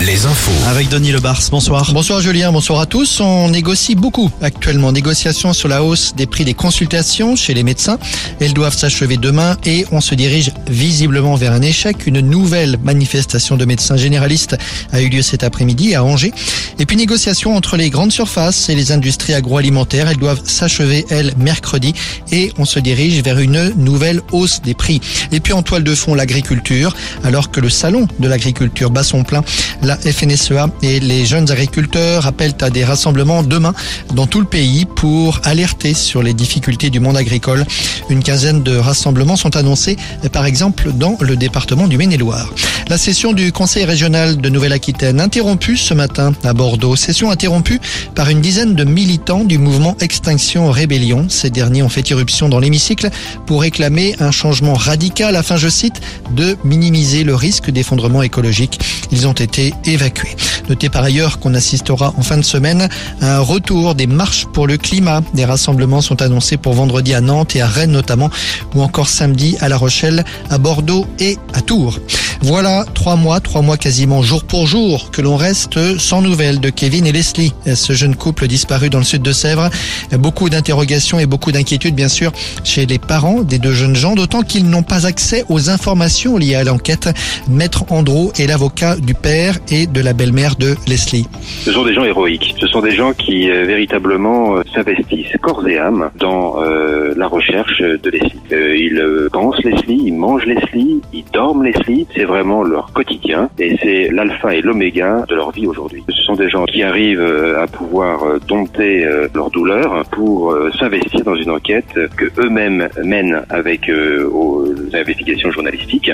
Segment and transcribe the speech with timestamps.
[0.00, 0.52] les infos.
[0.68, 1.92] Avec Denis Lebars, bonsoir.
[1.92, 3.20] Bonsoir Julien, bonsoir à tous.
[3.20, 4.92] On négocie beaucoup actuellement.
[4.92, 7.98] Négociations sur la hausse des prix des consultations chez les médecins.
[8.40, 12.06] Elles doivent s'achever demain et on se dirige visiblement vers un échec.
[12.06, 14.56] Une nouvelle manifestation de médecins généralistes
[14.92, 16.32] a eu lieu cet après-midi à Angers.
[16.78, 20.08] Et puis négociations entre les grandes surfaces et les industries agroalimentaires.
[20.08, 21.92] Elles doivent s'achever, elles, mercredi.
[22.30, 25.00] Et on se dirige vers une nouvelle hausse des prix.
[25.32, 26.94] Et puis en toile de fond, l'agriculture.
[27.24, 29.42] Alors que le salon de l'agriculture bat son plein,
[29.88, 33.72] la FNSEA et les jeunes agriculteurs appellent à des rassemblements demain
[34.14, 37.64] dans tout le pays pour alerter sur les difficultés du monde agricole.
[38.10, 39.96] Une quinzaine de rassemblements sont annoncés,
[40.30, 42.52] par exemple, dans le département du Maine-et-Loire.
[42.88, 46.96] La session du Conseil régional de Nouvelle-Aquitaine interrompue ce matin à Bordeaux.
[46.96, 47.80] Session interrompue
[48.14, 51.26] par une dizaine de militants du mouvement Extinction Rébellion.
[51.28, 53.10] Ces derniers ont fait irruption dans l'hémicycle
[53.46, 56.00] pour réclamer un changement radical afin, je cite,
[56.34, 58.80] de minimiser le risque d'effondrement écologique.
[59.12, 60.36] Ils ont été évacués.
[60.68, 62.88] Notez par ailleurs qu'on assistera en fin de semaine
[63.20, 65.22] à un retour des marches pour le climat.
[65.34, 68.30] Des rassemblements sont annoncés pour vendredi à Nantes et à Rennes notamment,
[68.74, 71.98] ou encore samedi à La Rochelle, à Bordeaux et à Tours.
[72.42, 76.70] Voilà trois mois, trois mois quasiment jour pour jour que l'on reste sans nouvelles de
[76.70, 79.70] Kevin et Leslie, ce jeune couple disparu dans le sud de Sèvres.
[80.12, 82.32] Beaucoup d'interrogations et beaucoup d'inquiétudes bien sûr
[82.64, 86.54] chez les parents des deux jeunes gens, d'autant qu'ils n'ont pas accès aux informations liées
[86.54, 87.08] à l'enquête.
[87.48, 91.26] Maître Andro est l'avocat du père et de la belle-mère de Leslie.
[91.64, 92.54] Ce sont des gens héroïques.
[92.60, 97.26] Ce sont des gens qui euh, véritablement euh, s'investissent corps et âme dans euh, la
[97.26, 98.40] recherche de Leslie.
[98.50, 102.06] Ils pensent Leslie, ils mangent Leslie, ils dorment Leslie.
[102.28, 106.04] Vraiment leur quotidien et c'est l'alpha et l'oméga de leur vie aujourd'hui.
[106.08, 110.54] Ce sont des gens qui arrivent euh, à pouvoir euh, dompter euh, leur douleur pour
[110.78, 113.90] s'investir dans une enquête que eux-mêmes mènent avec
[114.32, 116.10] aux investigations journalistiques,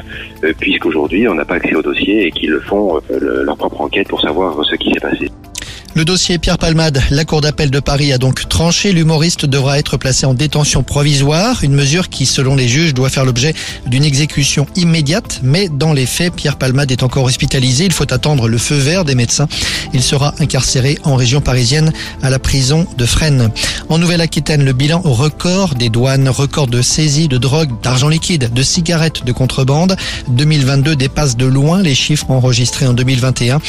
[0.60, 4.20] puisqu'aujourd'hui on n'a pas accès au dossier et qu'ils font le- leur propre enquête pour
[4.20, 5.28] savoir ce qui s'est passé.
[5.96, 8.90] Le dossier Pierre Palmade, la Cour d'appel de Paris a donc tranché.
[8.90, 13.24] L'humoriste devra être placé en détention provisoire, une mesure qui, selon les juges, doit faire
[13.24, 13.54] l'objet
[13.86, 15.38] d'une exécution immédiate.
[15.44, 17.84] Mais dans les faits, Pierre Palmade est encore hospitalisé.
[17.84, 19.46] Il faut attendre le feu vert des médecins.
[19.92, 21.92] Il sera incarcéré en région parisienne
[22.22, 23.50] à la prison de Fresnes.
[23.88, 28.62] En Nouvelle-Aquitaine, le bilan record des douanes, record de saisie de drogue, d'argent liquide, de
[28.64, 29.94] cigarettes de contrebande.
[30.26, 33.60] 2022 dépasse de loin les chiffres enregistrés en 2021.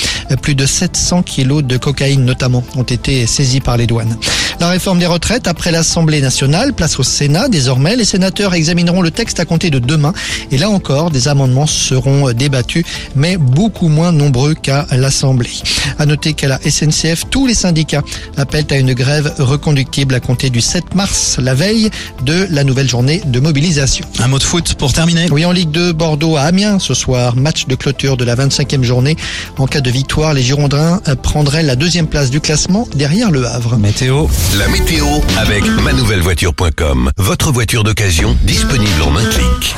[0.42, 4.18] Plus de 700 kilos de cocaïne notamment ont été saisis par les douanes.
[4.66, 7.96] La réforme des retraites après l'Assemblée nationale, place au Sénat désormais.
[7.96, 10.12] Les sénateurs examineront le texte à compter de demain.
[10.50, 12.84] Et là encore, des amendements seront débattus,
[13.16, 15.52] mais beaucoup moins nombreux qu'à l'Assemblée.
[16.00, 18.02] À noter qu'à la SNCF, tous les syndicats
[18.38, 21.92] appellent à une grève reconductible à compter du 7 mars, la veille
[22.24, 24.08] de la nouvelle journée de mobilisation.
[24.18, 25.28] Un mot de foot pour terminer.
[25.30, 28.82] Oui, en Ligue 2, Bordeaux à Amiens ce soir, match de clôture de la 25e
[28.82, 29.16] journée.
[29.60, 33.78] En cas de victoire, les Girondins prendraient la deuxième place du classement derrière le Havre.
[33.78, 34.26] Météo.
[34.60, 35.06] La météo
[35.38, 37.12] avec manouvellevoiture.com.
[37.18, 39.76] Votre voiture d'occasion disponible en un clic.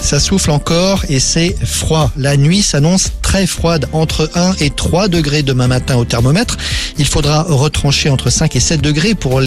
[0.00, 2.10] Ça souffle encore et c'est froid.
[2.16, 6.56] La nuit s'annonce très froide, entre 1 et 3 degrés demain matin au thermomètre.
[6.96, 9.40] Il faudra retrancher entre 5 et 7 degrés pour